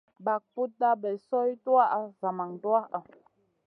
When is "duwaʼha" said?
2.61-2.99